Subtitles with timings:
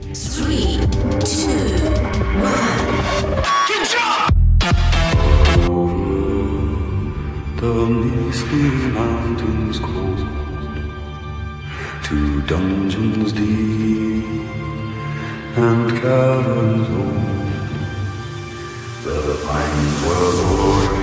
[0.00, 0.80] Three,
[1.20, 1.76] two,
[2.40, 2.92] one.
[7.60, 10.18] The misty mountains cold
[12.04, 14.24] To dungeons deep
[15.56, 17.52] And caverns old
[19.04, 21.02] The pines were roaring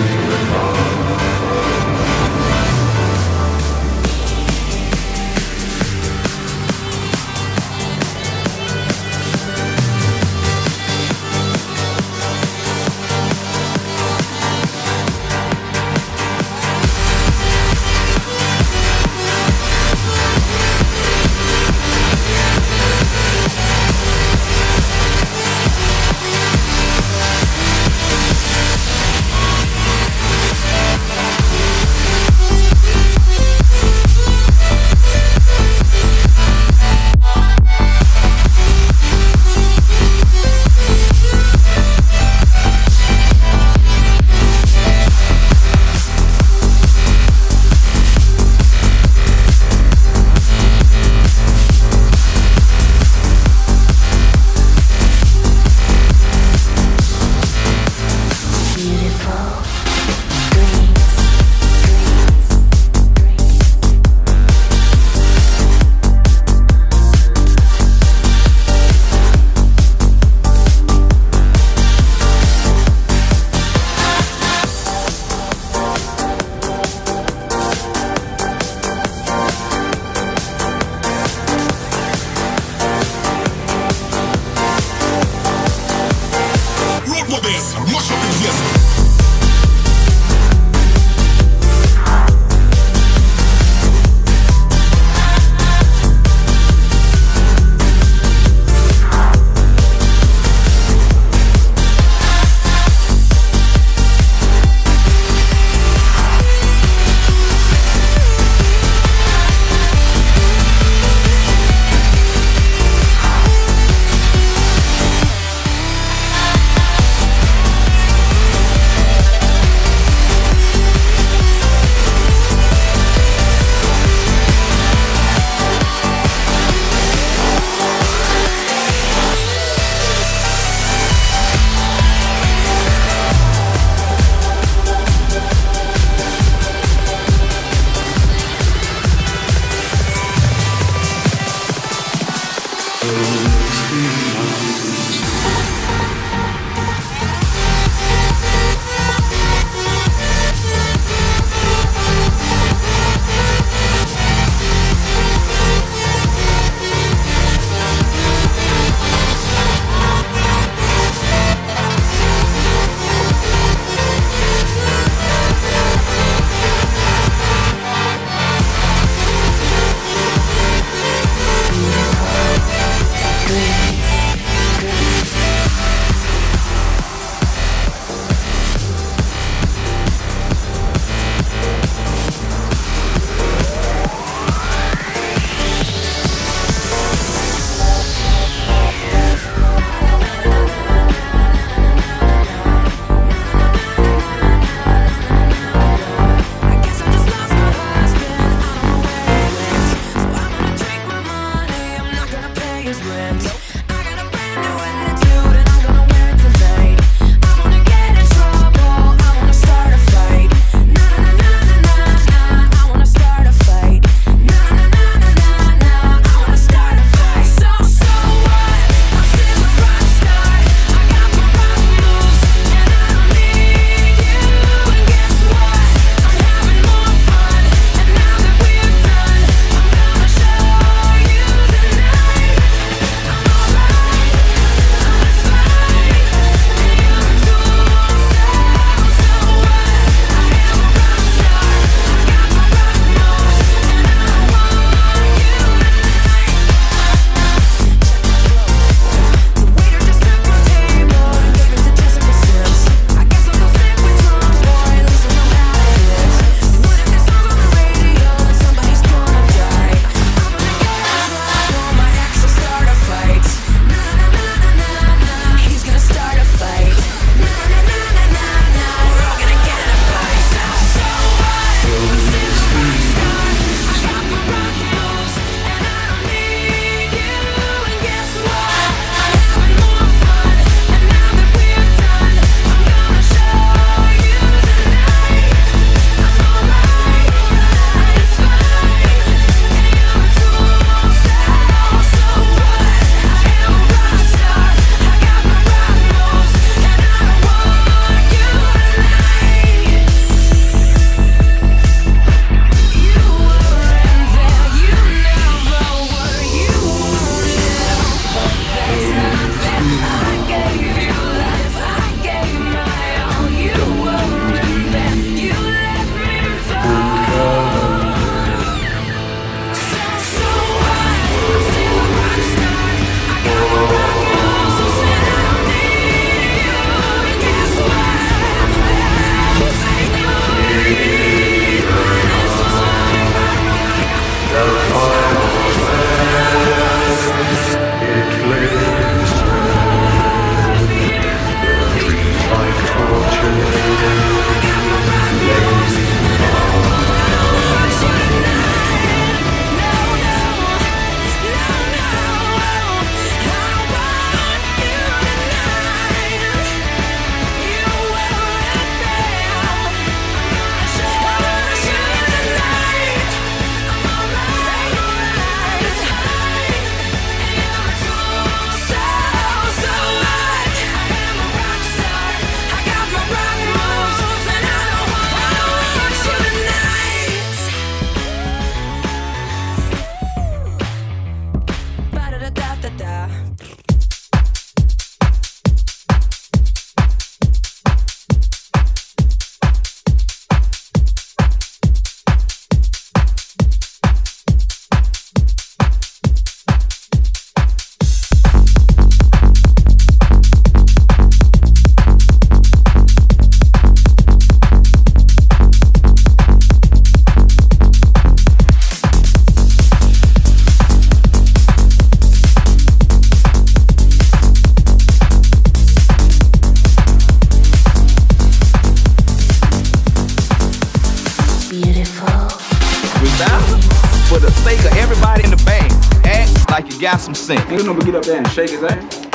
[427.59, 429.25] you got some no get up there and shake his ass.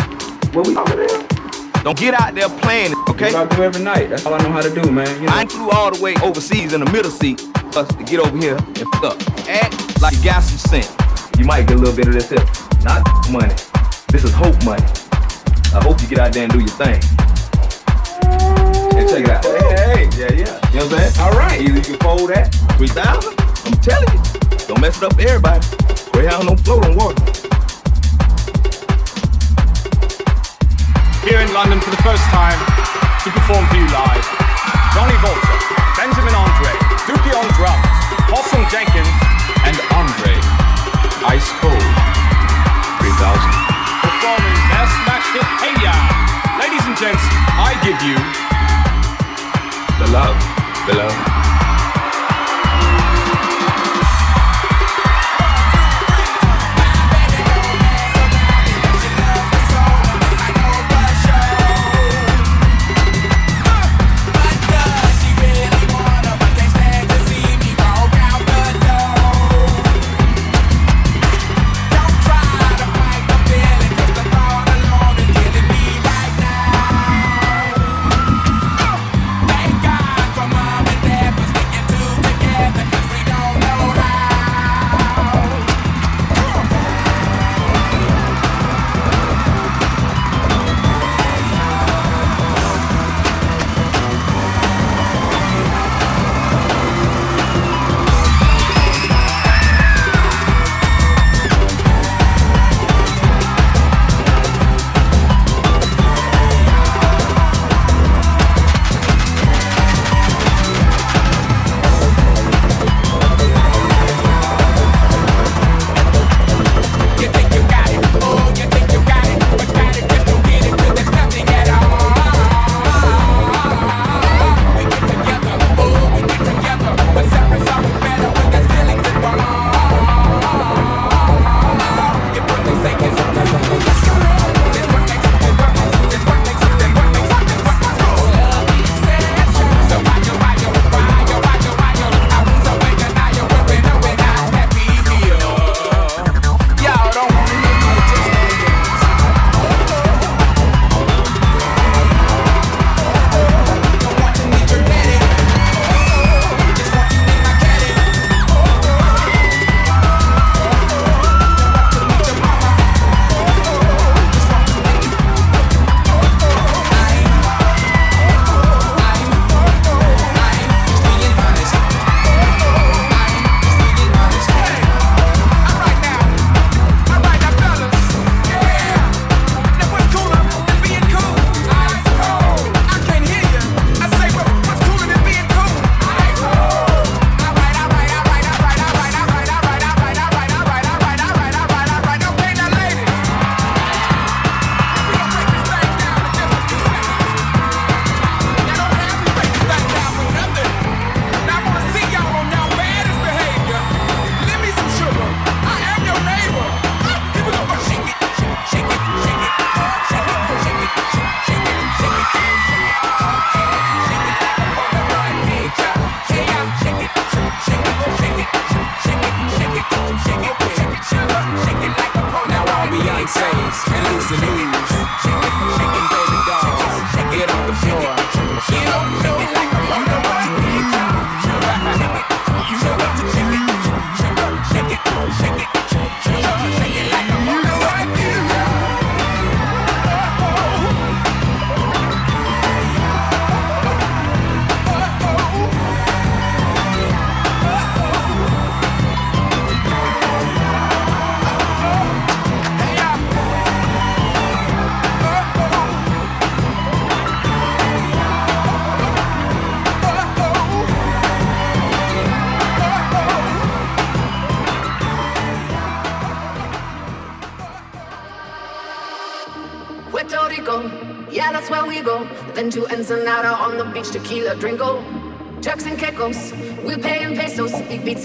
[0.55, 1.27] What we over there?
[1.83, 3.33] Don't get out there playing it, okay?
[3.33, 4.11] What I do every night.
[4.11, 5.09] That's all I know how to do, man.
[5.21, 5.35] You know?
[5.35, 7.41] I ain't flew all the way overseas in the middle seat
[7.73, 9.49] for us to get over here and fuck up.
[9.49, 10.91] Act like you got some sense.
[11.39, 12.45] You might get a little bit of this here.
[12.83, 13.55] Not money.
[14.09, 14.85] This is hope money.
[15.75, 17.01] I hope you get out there and do your thing.
[18.97, 19.45] And check it out.
[19.45, 20.71] Hey, hey, yeah, yeah.
[20.73, 21.13] You know what I'm saying?
[21.21, 21.61] All right.
[21.61, 23.35] Either you can fold that, 3,000.
[23.39, 24.67] I'm telling you.
[24.67, 25.61] Don't mess it up for everybody.
[26.13, 27.56] Greyhound don't float on water.
[31.27, 32.55] Here in London for the first time
[33.27, 34.23] to perform for you live.
[34.95, 35.55] Johnny Volta,
[35.99, 36.71] Benjamin Andre,
[37.03, 37.83] Dookie on drums,
[38.31, 39.11] Possum Jenkins,
[39.67, 40.39] and Andre.
[41.27, 41.83] Ice Cold.
[43.03, 43.43] 3000.
[44.07, 45.99] Performing their smash hit Hey Ya.
[46.63, 47.27] Ladies and gents,
[47.59, 48.15] I give you
[49.99, 50.39] The love.
[50.87, 51.66] The love.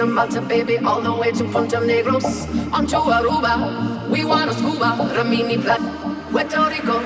[0.02, 2.48] Ibiza, Malta, baby, all the way to Punta Negros.
[2.74, 4.98] On to Aruba, we wanna scuba.
[5.14, 5.80] Ramini, Plat,
[6.32, 7.00] Puerto Rico,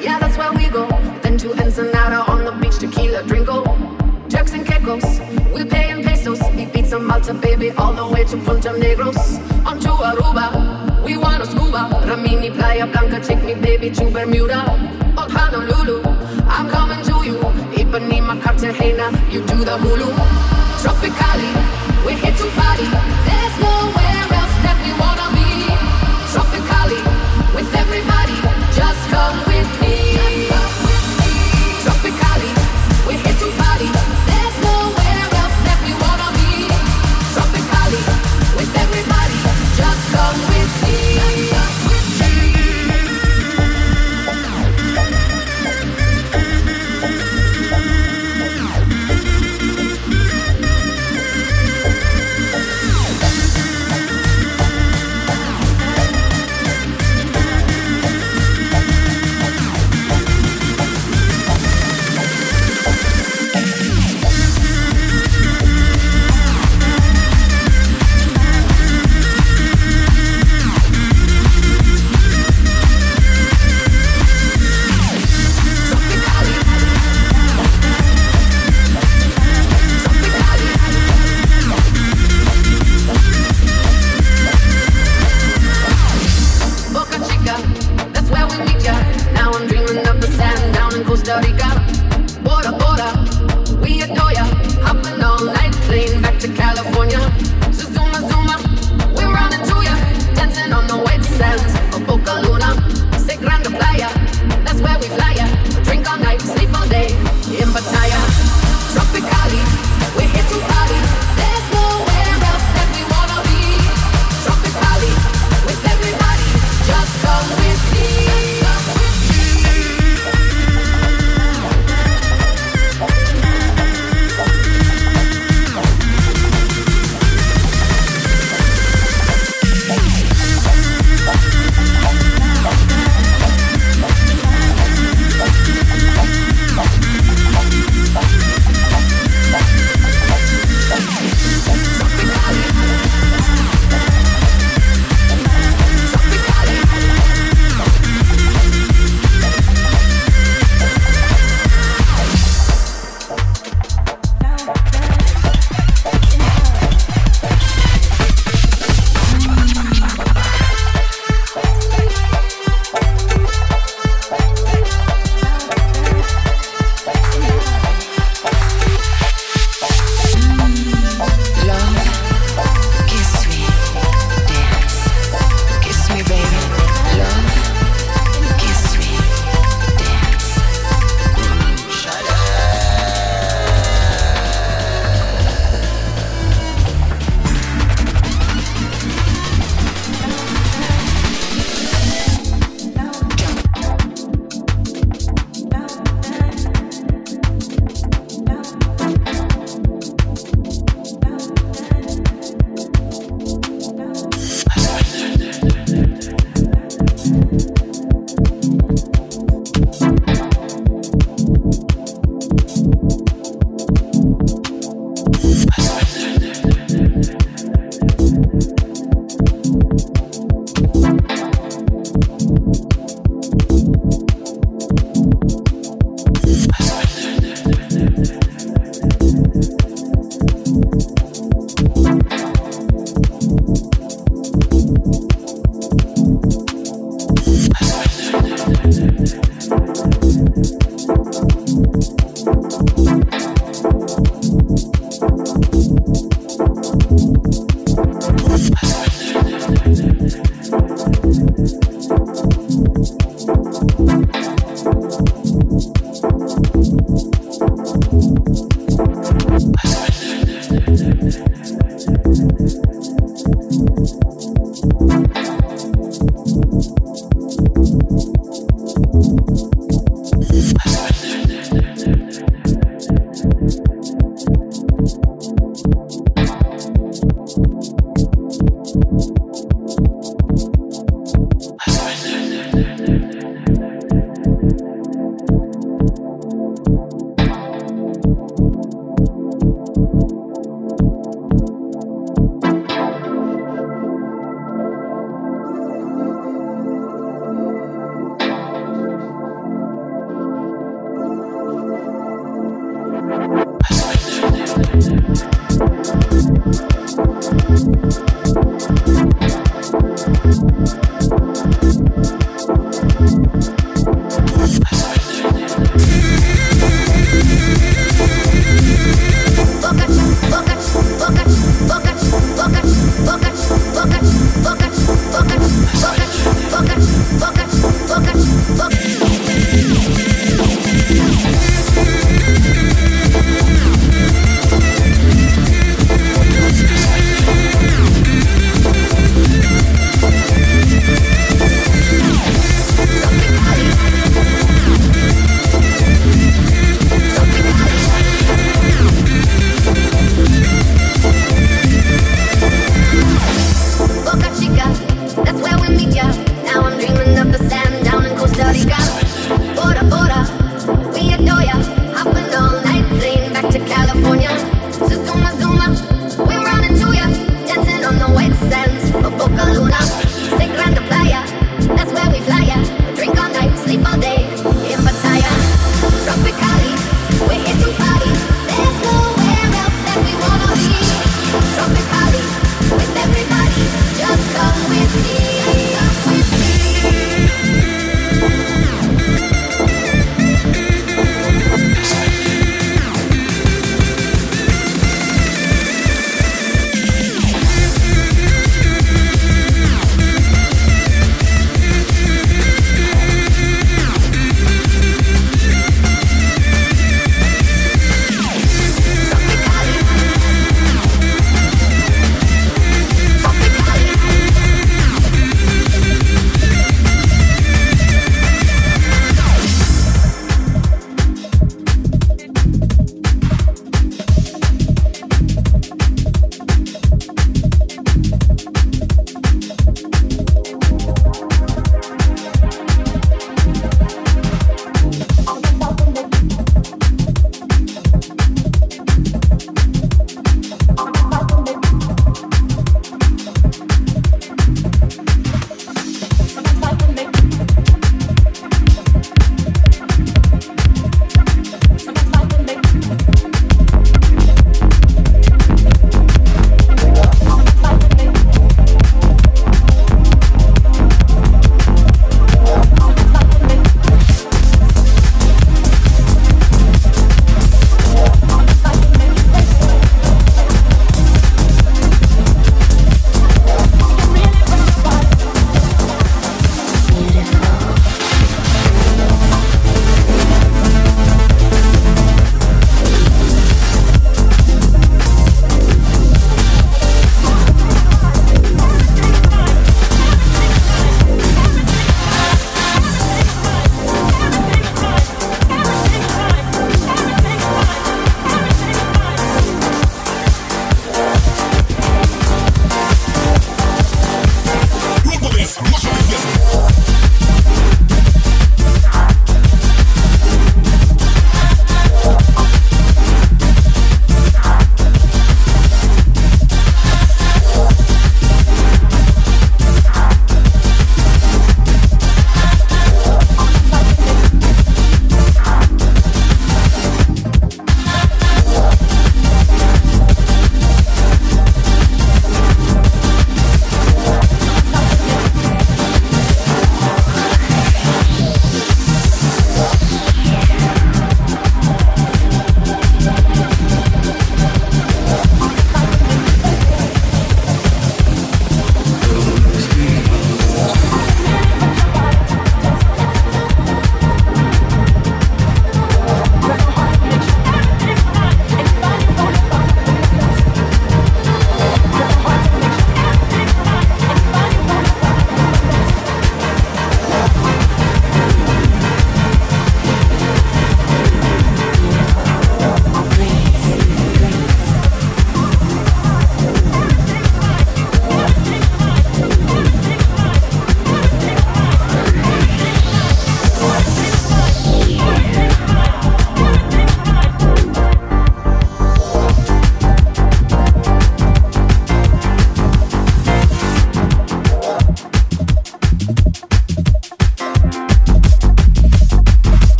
[0.00, 0.88] yeah, that's where we go.
[1.22, 3.64] Then to Ensenada on the beach, tequila, drinko.
[4.30, 5.20] Turks and Caicos,
[5.52, 6.38] we'll pay in pesos.
[6.38, 9.18] Ibiza, Malta, baby, all the way to Punta Negros.
[9.66, 11.90] On to Aruba, we wanna scuba.
[12.06, 14.60] Ramini, Playa Blanca, take me, baby, to Bermuda.
[15.18, 16.02] Or Honolulu,
[16.48, 17.38] I'm coming to you.
[17.76, 20.08] Ipanema, Cartagena, you do the Hulu.
[20.78, 21.67] Tropicali,
[22.38, 22.84] to.
[23.26, 23.67] There's nowhere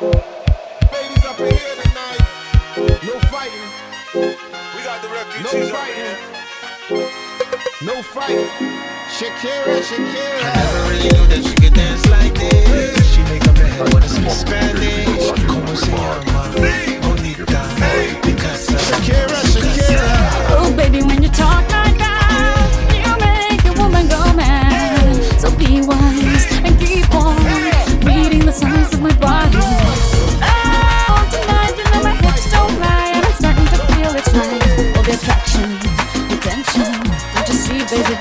[0.00, 2.22] Ladies up in here tonight.
[3.02, 3.68] No fighting.
[4.14, 5.52] We got the refugees.
[5.52, 6.16] No fighting.
[7.84, 8.46] No fighting.
[9.10, 10.38] Shakira, Shakira.
[10.38, 13.12] I never really knew that she could dance like this.
[13.12, 15.32] She make a man wanna speak Spanish.
[15.48, 16.46] Como se llama?
[17.02, 17.77] Bonita.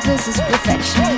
[0.08, 1.17] this is perfection.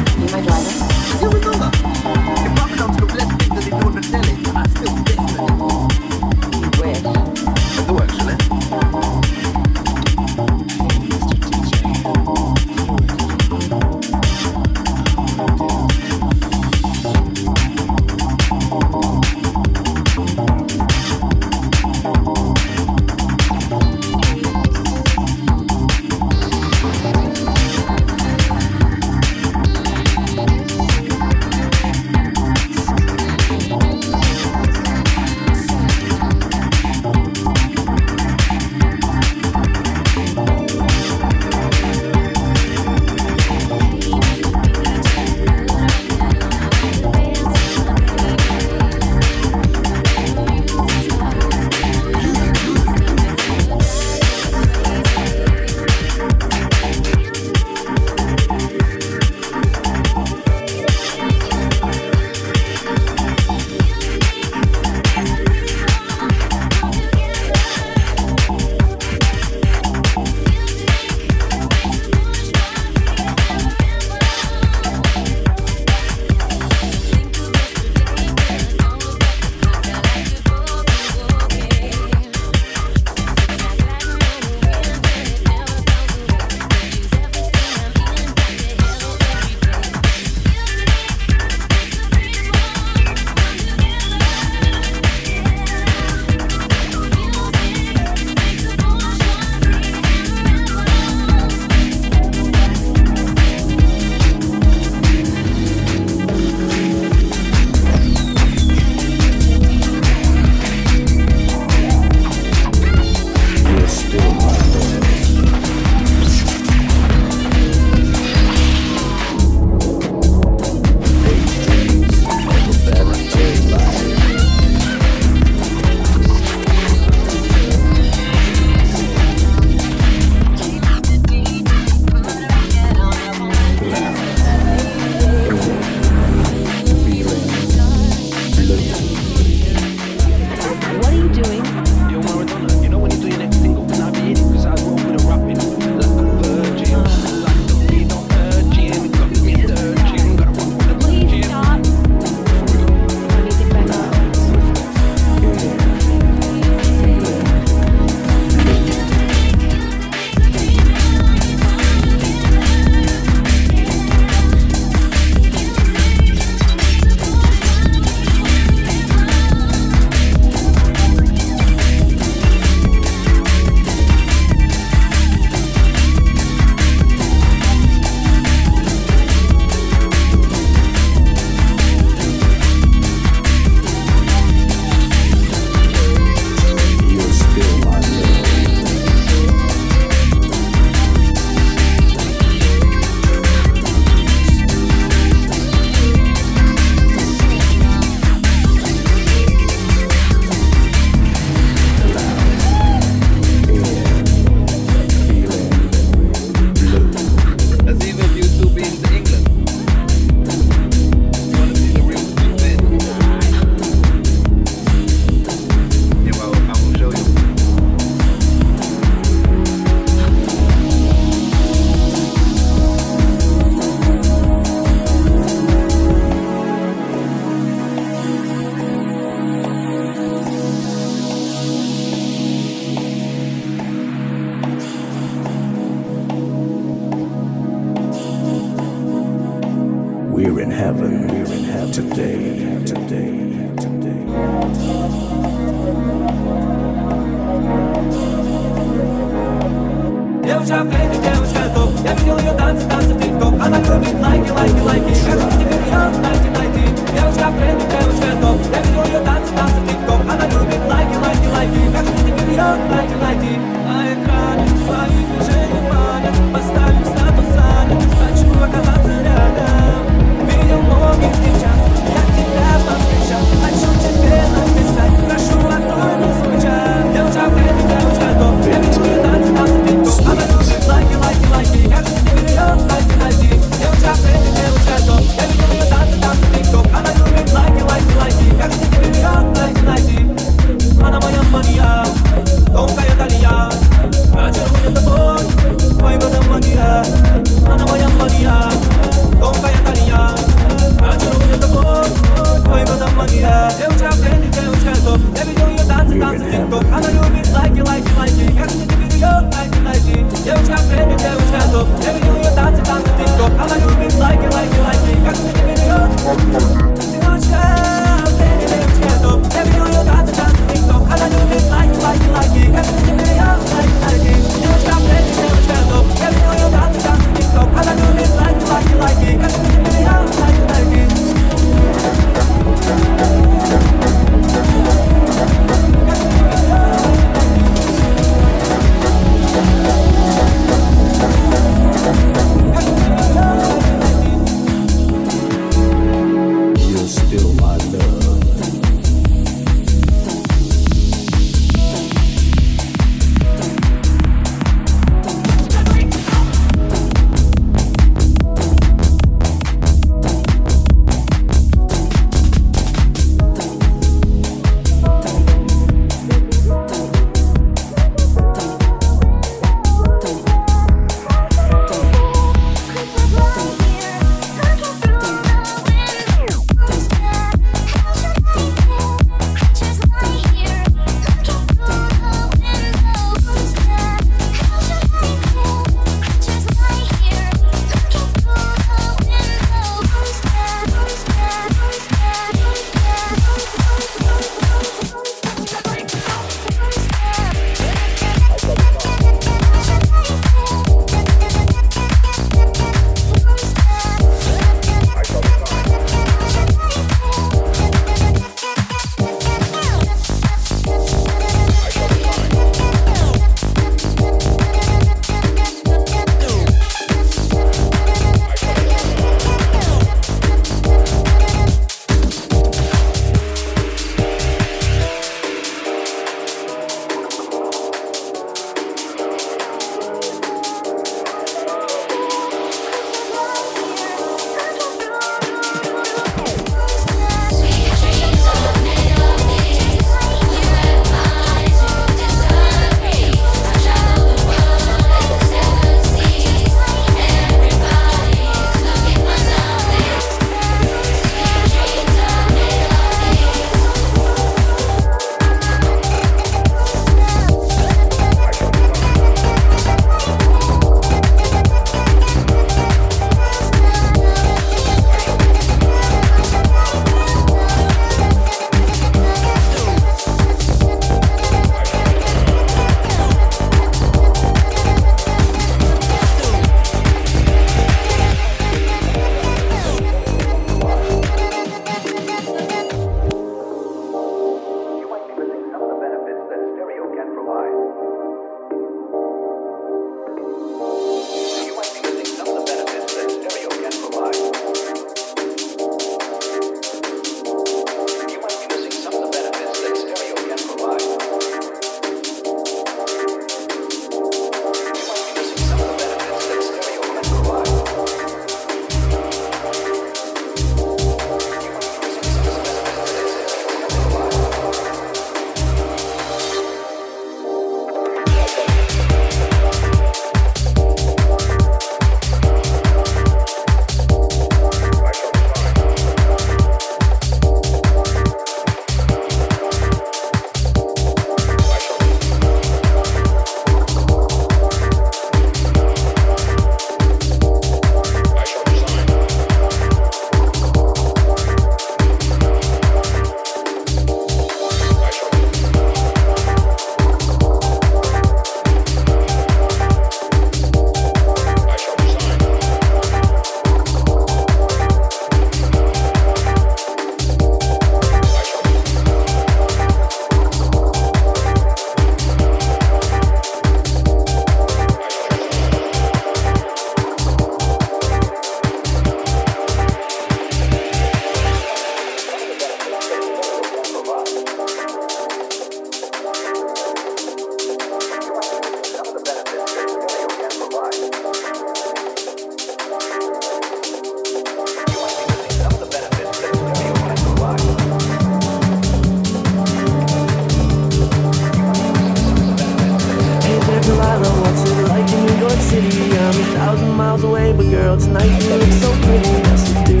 [595.72, 596.12] city.
[596.18, 599.32] I'm a thousand miles away, but girl, tonight you look so pretty.
[599.46, 600.00] Yes, you do.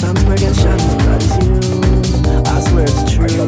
[0.00, 1.54] Times Square I get shot as you.
[2.52, 3.46] I swear it's true.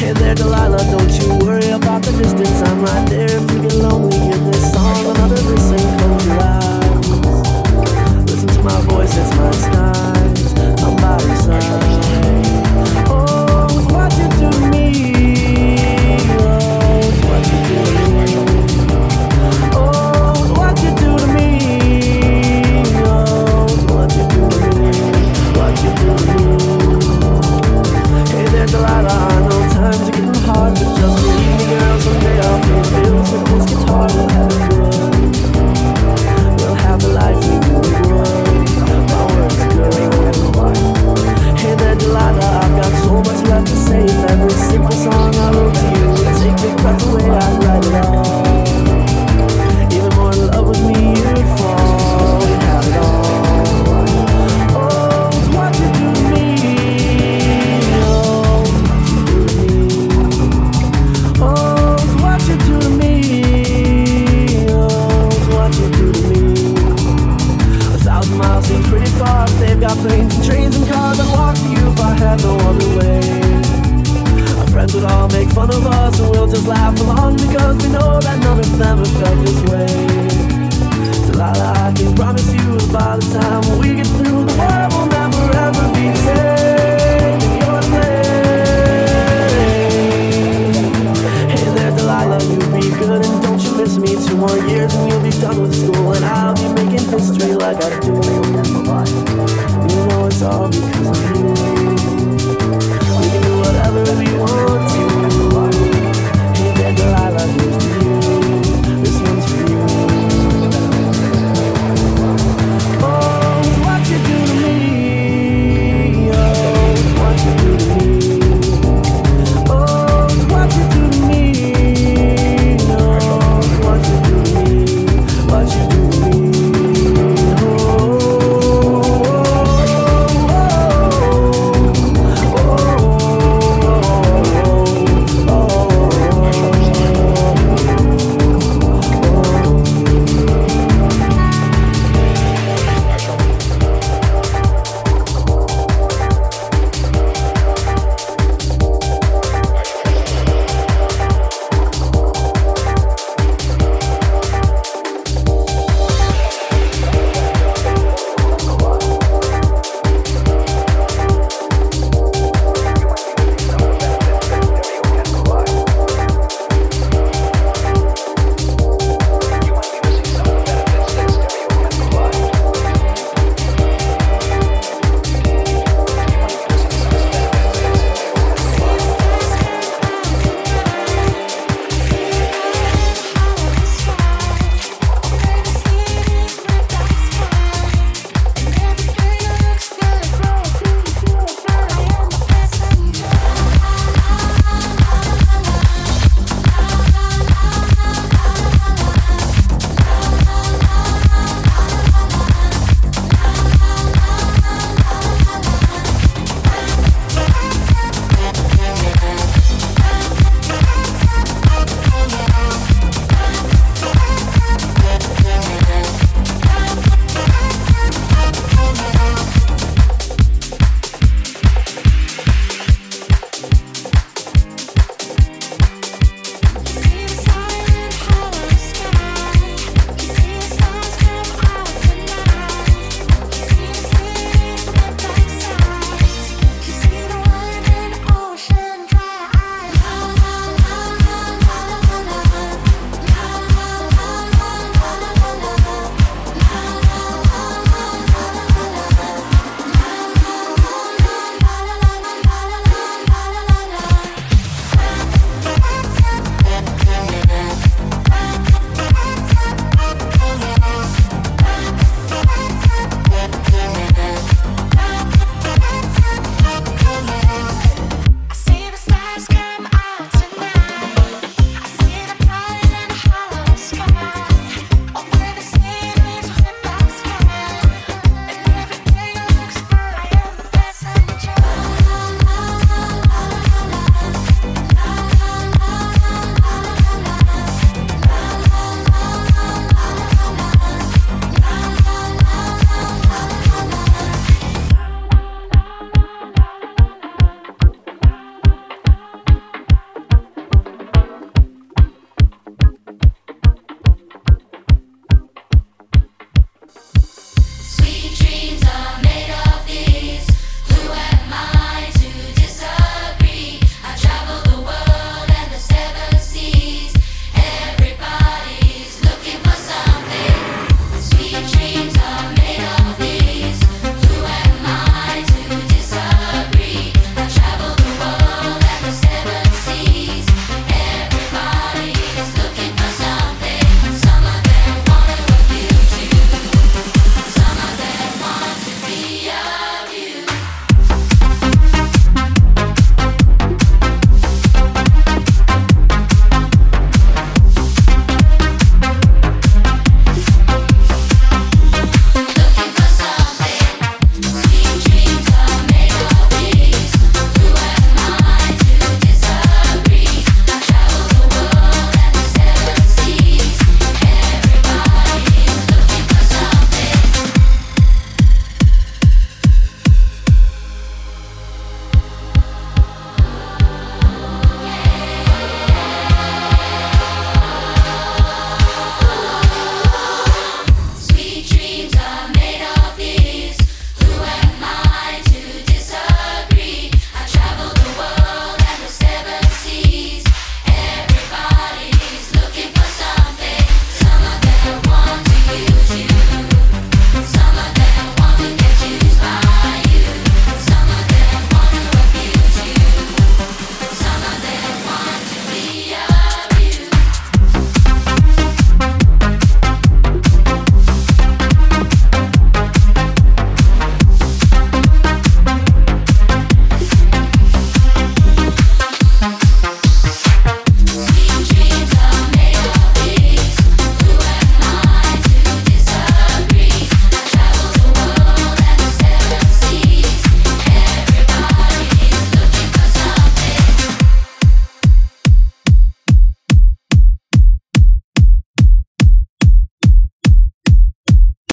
[0.00, 2.62] Hey there, Delilah, don't you worry about the distance.
[2.68, 4.13] I'm right there if you get lonely.